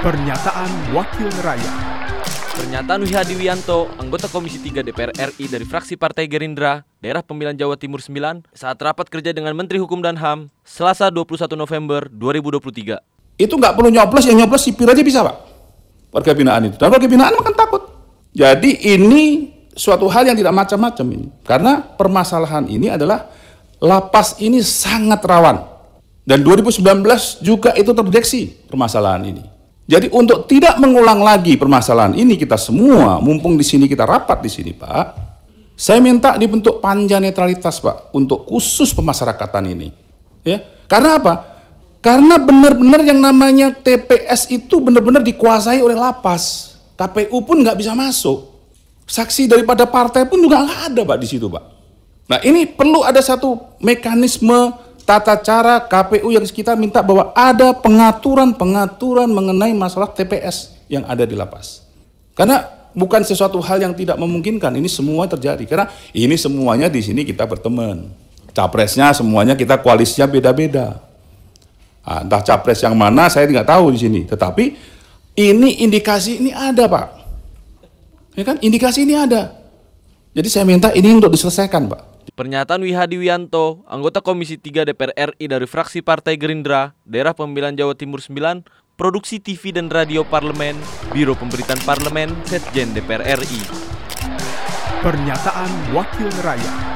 [0.00, 1.76] Pernyataan Wakil Rakyat
[2.56, 7.76] Pernyataan Wihadi Wianto, anggota Komisi 3 DPR RI dari fraksi Partai Gerindra, daerah pemilihan Jawa
[7.76, 12.96] Timur 9, saat rapat kerja dengan Menteri Hukum dan HAM, Selasa 21 November 2023.
[13.36, 15.36] Itu nggak perlu nyoblos, yang nyoblos sipir aja bisa pak.
[16.16, 16.80] Warga binaan itu.
[16.80, 17.82] Dan warga binaan makan takut.
[18.32, 21.28] Jadi ini suatu hal yang tidak macam-macam ini.
[21.44, 23.28] Karena permasalahan ini adalah
[23.76, 25.60] lapas ini sangat rawan.
[26.24, 27.04] Dan 2019
[27.44, 29.59] juga itu terdeteksi permasalahan ini.
[29.90, 34.46] Jadi untuk tidak mengulang lagi permasalahan ini kita semua, mumpung di sini kita rapat di
[34.46, 35.06] sini Pak,
[35.74, 39.90] saya minta dibentuk panja netralitas Pak untuk khusus pemasyarakatan ini.
[40.46, 41.34] Ya, karena apa?
[41.98, 46.78] Karena benar-benar yang namanya TPS itu benar-benar dikuasai oleh lapas.
[46.94, 48.46] KPU pun nggak bisa masuk.
[49.10, 51.64] Saksi daripada partai pun juga nggak ada Pak di situ Pak.
[52.30, 54.70] Nah ini perlu ada satu mekanisme
[55.10, 61.34] tata cara KPU yang kita minta bahwa ada pengaturan-pengaturan mengenai masalah TPS yang ada di
[61.34, 61.82] lapas.
[62.38, 62.62] Karena
[62.94, 65.66] bukan sesuatu hal yang tidak memungkinkan, ini semua terjadi.
[65.66, 68.06] Karena ini semuanya di sini kita berteman.
[68.54, 71.02] Capresnya semuanya kita koalisinya beda-beda.
[72.06, 74.20] Nah, entah capres yang mana saya tidak tahu di sini.
[74.26, 74.64] Tetapi
[75.38, 77.06] ini indikasi ini ada Pak.
[78.34, 79.58] Ya kan, indikasi ini ada.
[80.34, 82.09] Jadi saya minta ini untuk diselesaikan Pak.
[82.36, 87.96] Pernyataan Wihadi Wianto, anggota Komisi 3 DPR RI dari fraksi Partai Gerindra, daerah pemilihan Jawa
[87.96, 88.64] Timur 9,
[88.96, 90.76] produksi TV dan radio parlemen,
[91.12, 93.60] Biro Pemberitaan Parlemen, Setjen DPR RI.
[95.00, 96.89] Pernyataan Wakil Rakyat